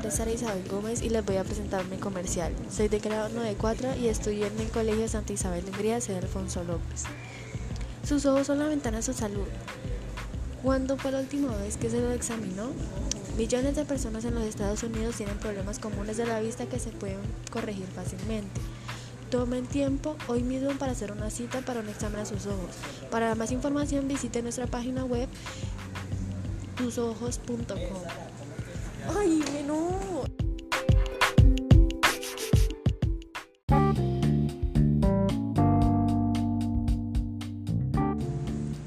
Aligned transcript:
nombre 0.00 0.08
es 0.08 0.14
Sara 0.14 0.30
Isabel 0.30 0.66
Gómez 0.66 1.02
y 1.02 1.10
les 1.10 1.22
voy 1.22 1.36
a 1.36 1.44
presentar 1.44 1.84
mi 1.84 1.98
comercial. 1.98 2.54
Soy 2.74 2.88
de 2.88 3.00
grado 3.00 3.28
94 3.28 3.96
y 3.96 4.08
estudio 4.08 4.46
en 4.46 4.58
el 4.58 4.70
Colegio 4.70 5.06
Santa 5.08 5.34
Isabel 5.34 5.62
de 5.62 5.72
Hungría, 5.72 6.00
sede 6.00 6.16
Alfonso 6.16 6.64
López. 6.64 7.04
Sus 8.02 8.24
ojos 8.24 8.46
son 8.46 8.60
la 8.60 8.68
ventana 8.68 8.98
a 8.98 9.02
su 9.02 9.12
salud. 9.12 9.46
¿Cuándo 10.62 10.96
fue 10.96 11.12
la 11.12 11.20
última 11.20 11.54
vez 11.54 11.76
que 11.76 11.90
se 11.90 12.00
lo 12.00 12.12
examinó? 12.12 12.70
Millones 13.36 13.76
de 13.76 13.84
personas 13.84 14.24
en 14.24 14.36
los 14.36 14.44
Estados 14.44 14.82
Unidos 14.84 15.16
tienen 15.16 15.36
problemas 15.36 15.78
comunes 15.78 16.16
de 16.16 16.24
la 16.24 16.40
vista 16.40 16.64
que 16.64 16.78
se 16.78 16.92
pueden 16.92 17.20
corregir 17.50 17.86
fácilmente. 17.94 18.58
Tomen 19.28 19.66
tiempo 19.66 20.16
hoy 20.28 20.42
mismo 20.42 20.70
para 20.78 20.92
hacer 20.92 21.12
una 21.12 21.28
cita 21.28 21.60
para 21.60 21.80
un 21.80 21.90
examen 21.90 22.20
a 22.20 22.24
sus 22.24 22.46
ojos. 22.46 22.70
Para 23.10 23.34
más 23.34 23.52
información 23.52 24.08
visite 24.08 24.40
nuestra 24.40 24.66
página 24.66 25.04
web 25.04 25.28
tusojos.com. 26.78 28.39
¡Ay, 29.08 29.42
menú! 29.52 30.24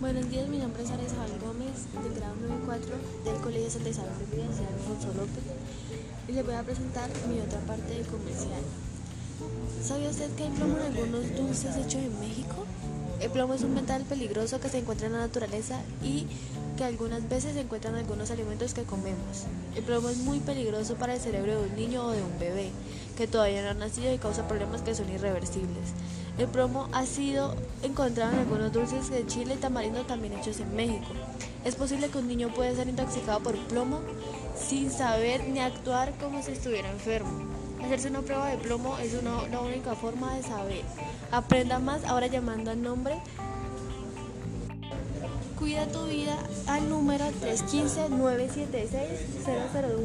Buenos 0.00 0.30
días, 0.30 0.48
mi 0.48 0.58
nombre 0.58 0.82
es 0.82 0.90
Ares 0.90 1.12
Gómez, 1.40 1.92
del 2.02 2.14
grado 2.14 2.34
94 2.48 2.94
del 3.24 3.36
Colegio 3.42 3.70
Santa 3.70 3.88
Isabel 3.90 4.12
de 4.30 4.42
Alfonso 4.42 5.08
López, 5.08 5.44
y 6.28 6.32
les 6.32 6.44
voy 6.44 6.54
a 6.54 6.62
presentar 6.62 7.10
mi 7.28 7.40
otra 7.40 7.60
parte 7.60 7.94
de 7.94 8.02
comercial. 8.02 8.62
¿Sabía 9.82 10.10
usted 10.10 10.34
que 10.36 10.44
hay 10.44 10.50
plomo 10.50 10.78
en 10.78 10.84
algunos 10.84 11.36
dulces 11.36 11.76
hechos 11.76 12.02
en 12.02 12.18
México? 12.18 12.64
El 13.20 13.30
plomo 13.30 13.54
es 13.54 13.62
un 13.62 13.74
metal 13.74 14.04
peligroso 14.04 14.60
que 14.60 14.68
se 14.68 14.78
encuentra 14.78 15.06
en 15.08 15.12
la 15.14 15.20
naturaleza 15.20 15.80
y 16.02 16.26
que 16.78 16.84
algunas 16.84 17.28
veces 17.28 17.54
se 17.54 17.62
encuentran 17.62 17.94
en 17.94 18.00
algunos 18.02 18.30
alimentos 18.30 18.72
que 18.72 18.84
comemos. 18.84 19.46
El 19.74 19.82
plomo 19.82 20.10
es 20.10 20.18
muy 20.18 20.38
peligroso 20.38 20.94
para 20.94 21.14
el 21.14 21.20
cerebro 21.20 21.60
de 21.60 21.68
un 21.68 21.74
niño 21.74 22.06
o 22.06 22.12
de 22.12 22.22
un 22.22 22.38
bebé 22.38 22.70
que 23.16 23.26
todavía 23.26 23.62
no 23.62 23.70
ha 23.70 23.74
nacido 23.74 24.14
y 24.14 24.18
causa 24.18 24.46
problemas 24.46 24.82
que 24.82 24.94
son 24.94 25.10
irreversibles. 25.10 25.92
El 26.38 26.46
plomo 26.46 26.88
ha 26.92 27.04
sido 27.04 27.56
encontrado 27.82 28.32
en 28.32 28.38
algunos 28.38 28.72
dulces 28.72 29.10
de 29.10 29.26
chile 29.26 29.54
y 29.54 29.60
tamarindo 29.60 30.02
también 30.02 30.34
hechos 30.34 30.60
en 30.60 30.72
México. 30.76 31.06
Es 31.64 31.74
posible 31.74 32.10
que 32.10 32.18
un 32.18 32.28
niño 32.28 32.54
pueda 32.54 32.72
ser 32.76 32.88
intoxicado 32.88 33.40
por 33.40 33.56
plomo 33.66 33.98
sin 34.56 34.92
saber 34.92 35.48
ni 35.48 35.58
actuar 35.58 36.12
como 36.20 36.40
si 36.44 36.52
estuviera 36.52 36.88
enfermo. 36.92 37.44
Hacerse 37.84 38.08
una 38.08 38.22
prueba 38.22 38.48
de 38.50 38.56
plomo 38.56 38.98
es 38.98 39.14
una, 39.14 39.48
la 39.48 39.60
única 39.60 39.96
forma 39.96 40.36
de 40.36 40.44
saber. 40.44 40.84
Aprenda 41.32 41.80
más 41.80 42.04
ahora 42.04 42.28
llamando 42.28 42.70
al 42.70 42.80
nombre 42.80 43.20
Cuida 45.58 45.86
tu 45.88 46.06
vida 46.06 46.38
al 46.68 46.88
número 46.88 47.24
315-976-001. 47.42 49.98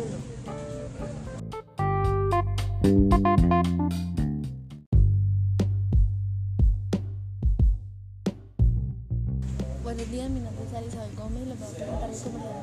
Buenos 9.83 10.09
días, 10.09 10.27
mi 10.31 10.39
nombre 10.39 10.65
es 10.65 10.71
Isabel 10.87 11.15
Gómez, 11.15 11.45
les 11.47 11.59
voy 11.59 11.67
a 11.67 11.71
presentar 11.71 12.09
el 12.09 12.17
comercial 12.17 12.33
número 12.33 12.55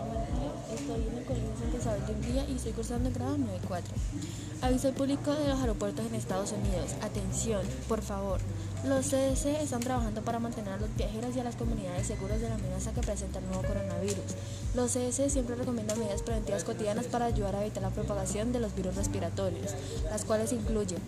Estoy 0.74 1.06
en 1.06 1.18
el 1.18 1.24
Colegio 1.24 1.49
Hungría 2.08 2.44
y 2.48 2.56
estoy 2.56 2.72
cursando 2.72 3.08
el 3.08 3.14
grado 3.14 3.36
94. 3.38 3.94
Aviso 4.62 4.92
público 4.92 5.34
de 5.34 5.48
los 5.48 5.60
aeropuertos 5.60 6.06
en 6.06 6.14
Estados 6.14 6.52
Unidos. 6.52 6.94
Atención, 7.02 7.62
por 7.88 8.02
favor. 8.02 8.40
Los 8.84 9.06
CDC 9.06 9.60
están 9.60 9.80
trabajando 9.80 10.22
para 10.22 10.38
mantener 10.38 10.72
a 10.72 10.76
los 10.78 10.94
viajeros 10.96 11.36
y 11.36 11.40
a 11.40 11.44
las 11.44 11.56
comunidades 11.56 12.06
seguros 12.06 12.40
de 12.40 12.48
la 12.48 12.54
amenaza 12.54 12.92
que 12.92 13.00
presenta 13.00 13.38
el 13.38 13.46
nuevo 13.46 13.62
coronavirus. 13.62 14.24
Los 14.74 14.92
CDC 14.92 15.28
siempre 15.30 15.54
recomiendan 15.54 15.98
medidas 15.98 16.22
preventivas 16.22 16.64
cotidianas 16.64 17.06
para 17.06 17.26
ayudar 17.26 17.56
a 17.56 17.62
evitar 17.62 17.82
la 17.82 17.90
propagación 17.90 18.52
de 18.52 18.60
los 18.60 18.74
virus 18.74 18.96
respiratorios, 18.96 19.74
las 20.10 20.24
cuales 20.24 20.52
incluyen 20.52 21.00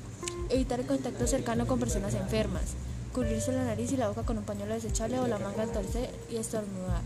evitar 0.51 0.81
el 0.81 0.87
contacto 0.87 1.27
cercano 1.27 1.67
con 1.67 1.79
personas 1.79 2.15
enfermas, 2.15 2.75
cubrirse 3.13 3.53
la 3.53 3.65
nariz 3.65 3.93
y 3.93 3.97
la 3.97 4.09
boca 4.09 4.23
con 4.23 4.39
un 4.39 4.45
pañuelo 4.45 4.75
desechable 4.75 5.19
o 5.19 5.27
la 5.27 5.39
manga 5.39 5.63
al 5.63 5.73
torcer 5.73 6.11
y 6.31 6.37
estornudar. 6.37 7.01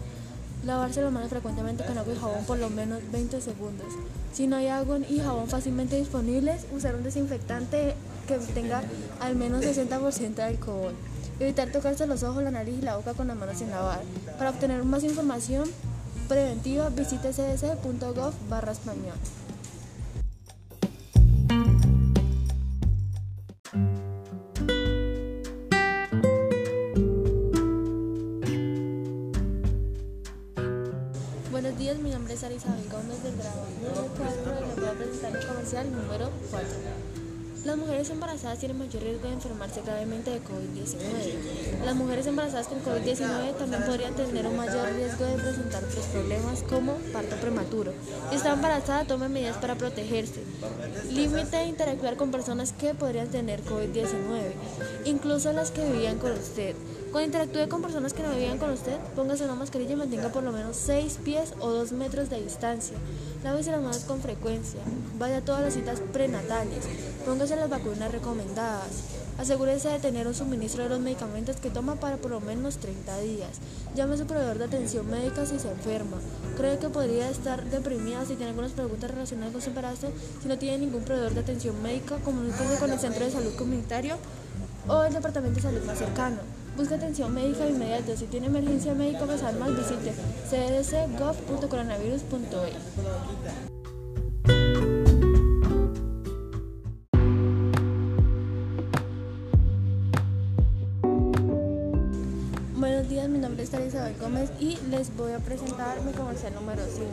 Lavarse 0.65 1.03
las 1.03 1.13
manos 1.13 1.31
frecuentemente 1.31 1.85
con 1.85 1.97
agua 1.97 2.13
y 2.13 2.19
jabón 2.19 2.45
por 2.45 2.59
lo 2.59 2.71
menos 2.71 3.01
20 3.13 3.41
segundos. 3.41 3.87
Si 4.33 4.47
no 4.47 4.57
hay 4.57 4.69
agua 4.69 4.99
y 5.09 5.21
jabón 5.21 5.49
fácilmente 5.49 5.97
disponibles, 5.97 6.67
usar 6.73 6.95
un 6.97 7.05
desinfectante 7.05 7.95
que 8.27 8.39
tenga 8.53 8.83
al 9.21 9.37
menos 9.37 9.65
60% 9.65 10.35
de 10.35 10.43
alcohol. 10.43 10.95
Evitar 11.39 11.71
tocarse 11.71 12.07
los 12.07 12.23
ojos, 12.23 12.43
la 12.43 12.51
nariz 12.51 12.77
y 12.79 12.83
la 12.83 12.97
boca 12.97 13.15
con 13.15 13.29
las 13.29 13.37
manos 13.37 13.59
sin 13.59 13.71
lavar. 13.71 14.01
Para 14.39 14.51
obtener 14.51 14.83
más 14.85 15.05
información 15.05 15.69
preventiva, 16.29 16.89
visite 16.89 17.33
cdc.gov 17.33 18.33
barra 18.49 18.73
español. 18.73 19.17
Sara 32.37 32.55
Isabel 32.55 32.85
Gómez 32.91 33.23
del 33.23 33.35
grado 33.37 33.65
4 34.19 34.35
y 34.61 34.67
les 34.67 34.77
voy 34.77 34.89
a 34.89 34.93
presentar 34.93 35.37
el 35.37 35.47
comercial 35.47 35.91
número 35.91 36.31
4. 36.51 36.69
Las 37.65 37.77
mujeres 37.79 38.11
embarazadas 38.11 38.59
tienen 38.59 38.79
mayor 38.79 39.03
riesgo 39.03 39.27
de 39.27 39.35
enfermarse 39.35 39.81
gravemente 39.81 40.31
de 40.31 40.41
COVID-19. 40.41 41.85
Las 41.85 41.97
mujeres 41.97 42.27
embarazadas 42.27 42.69
con 42.69 42.81
COVID-19 42.85 43.57
también 43.57 43.85
podrían 43.85 44.15
tener 44.15 44.47
un 44.47 44.57
mayor 44.57 44.93
riesgo 44.93 45.25
de 45.25 45.35
presentar 45.43 45.83
otros 45.83 46.05
problemas 46.07 46.63
como 46.63 46.93
parto 47.13 47.37
prematuro. 47.37 47.93
Si 48.31 48.37
está 48.37 48.53
embarazada, 48.53 49.05
tome 49.07 49.29
medidas 49.29 49.57
para 49.57 49.75
protegerse. 49.75 50.43
Límite 51.11 51.57
de 51.57 51.65
interactuar 51.65 52.17
con 52.17 52.31
personas 52.31 52.73
que 52.73 52.95
podrían 52.95 53.29
tener 53.29 53.65
COVID-19, 53.65 54.53
incluso 55.07 55.53
las 55.53 55.71
que 55.71 55.91
vivían 55.91 56.19
con 56.19 56.33
usted. 56.33 56.77
Cuando 57.17 57.39
interactúe 57.39 57.71
con 57.71 57.81
personas 57.81 58.13
que 58.13 58.23
no 58.23 58.29
vivían 58.29 58.59
con 58.59 58.69
usted, 58.69 58.99
póngase 59.15 59.45
una 59.45 59.55
mascarilla 59.55 59.95
y 59.95 59.97
mantenga 59.97 60.29
por 60.29 60.43
lo 60.43 60.53
menos 60.53 60.77
6 60.77 61.21
pies 61.25 61.55
o 61.61 61.71
2 61.71 61.93
metros 61.93 62.29
de 62.29 62.43
distancia. 62.43 62.95
Lávese 63.43 63.71
las 63.71 63.81
manos 63.81 64.01
con 64.01 64.21
frecuencia. 64.21 64.81
Vaya 65.19 65.39
a 65.39 65.41
todas 65.41 65.63
las 65.63 65.73
citas 65.73 66.03
prenatales. 66.13 66.85
Póngase 67.25 67.57
las 67.57 67.71
vacunas 67.71 68.13
recomendadas. 68.13 69.05
Asegúrese 69.39 69.89
de 69.89 69.99
tener 69.99 70.27
un 70.27 70.35
suministro 70.35 70.83
de 70.83 70.91
los 70.91 71.01
medicamentos 71.01 71.57
que 71.57 71.71
toma 71.71 71.95
para 71.95 72.19
por 72.19 72.33
lo 72.33 72.43
menos 72.43 72.77
30 72.77 73.19
días. 73.21 73.61
Llame 73.95 74.13
a 74.13 74.19
su 74.19 74.27
proveedor 74.27 74.59
de 74.59 74.65
atención 74.65 75.09
médica 75.09 75.47
si 75.47 75.59
se 75.59 75.71
enferma. 75.71 76.19
Cree 76.59 76.79
que 76.79 76.91
podría 76.91 77.31
estar 77.31 77.65
deprimida 77.65 78.27
si 78.27 78.35
tiene 78.35 78.51
algunas 78.51 78.73
preguntas 78.73 79.11
relacionadas 79.11 79.55
con 79.55 79.63
su 79.63 79.71
embarazo. 79.71 80.09
Si 80.43 80.49
no 80.49 80.59
tiene 80.59 80.85
ningún 80.85 81.03
proveedor 81.03 81.33
de 81.33 81.41
atención 81.41 81.81
médica, 81.83 82.19
comuníquese 82.19 82.79
con 82.79 82.93
el 82.93 82.99
centro 82.99 83.25
de 83.25 83.31
salud 83.31 83.55
comunitario 83.57 84.19
o 84.87 85.03
el 85.03 85.15
departamento 85.15 85.57
de 85.57 85.63
salud 85.63 85.83
más 85.87 85.97
cercano. 85.97 86.66
Busque 86.77 86.95
atención 86.95 87.33
médica 87.33 87.67
inmediata. 87.67 88.15
Si 88.15 88.27
tiene 88.27 88.49
emergencia 88.49 88.93
médica 88.93 89.25
o 89.25 89.29
mal, 89.59 89.75
visite 89.75 90.13
cdc.gov.coronavirus.e. 90.51 92.73
Buenos 102.77 103.09
días, 103.09 103.27
mi 103.31 103.39
nombre 103.39 103.63
es 103.63 103.71
Isabel 103.71 104.15
Gómez 104.21 104.51
y 104.61 104.77
les 104.91 105.17
voy 105.17 105.33
a 105.33 105.39
presentar 105.39 106.03
mi 106.03 106.13
comercial 106.13 106.53
número 106.55 106.83
5. 106.85 107.07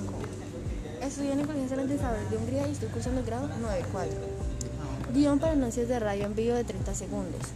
Estudié 1.01 1.31
en 1.31 1.39
el 1.39 1.47
Colegio 1.47 1.87
de 1.87 1.95
Isabel 1.95 2.29
de 2.29 2.35
Hungría 2.35 2.67
y 2.67 2.73
estoy 2.73 2.89
cursando 2.89 3.21
el 3.21 3.25
grado 3.25 3.47
9.4. 3.47 5.13
Guión 5.13 5.39
para 5.39 5.53
anuncios 5.53 5.87
de 5.87 5.99
radio 5.99 6.25
en 6.25 6.35
vivo 6.35 6.55
de 6.55 6.65
30 6.65 6.93
segundos. 6.93 7.53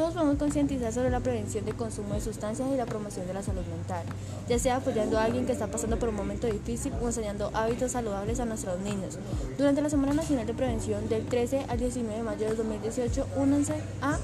Todos 0.00 0.14
podemos 0.14 0.38
concientizar 0.38 0.94
sobre 0.94 1.10
la 1.10 1.20
prevención 1.20 1.62
de 1.66 1.74
consumo 1.74 2.14
de 2.14 2.22
sustancias 2.22 2.66
y 2.72 2.76
la 2.78 2.86
promoción 2.86 3.26
de 3.26 3.34
la 3.34 3.42
salud 3.42 3.66
mental, 3.66 4.02
ya 4.48 4.58
sea 4.58 4.76
apoyando 4.76 5.18
a 5.18 5.24
alguien 5.24 5.44
que 5.44 5.52
está 5.52 5.66
pasando 5.66 5.98
por 5.98 6.08
un 6.08 6.14
momento 6.14 6.46
difícil 6.46 6.90
o 7.02 7.06
enseñando 7.06 7.50
hábitos 7.52 7.92
saludables 7.92 8.40
a 8.40 8.46
nuestros 8.46 8.80
niños. 8.80 9.18
Durante 9.58 9.82
la 9.82 9.90
Semana 9.90 10.14
Nacional 10.14 10.46
de 10.46 10.54
Prevención 10.54 11.06
del 11.10 11.26
13 11.26 11.66
al 11.68 11.78
19 11.78 12.16
de 12.16 12.22
mayo 12.22 12.48
de 12.48 12.54
2018, 12.54 13.26
únanse 13.36 13.74
a 14.00 14.16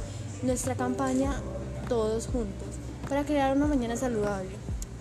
nuestra 0.45 0.77
campaña 0.77 1.35
Todos 1.91 2.29
Juntos 2.29 2.69
para 3.07 3.25
crear 3.25 3.55
una 3.55 3.67
mañana 3.67 3.97
saludable. 3.97 4.49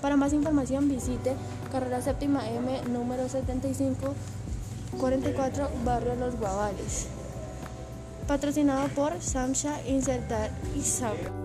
Para 0.01 0.17
más 0.17 0.33
información 0.33 0.89
visite 0.89 1.35
Carrera 1.71 2.01
Séptima 2.01 2.49
M 2.49 2.81
número 2.91 3.29
75 3.29 4.13
44 4.99 5.69
Barrio 5.85 6.15
Los 6.15 6.35
Guavales 6.35 7.07
patrocinado 8.27 8.87
por 8.89 9.21
Samsha 9.21 9.79
Insertar 9.87 10.49
y 10.75 10.81
Sabra. 10.81 11.44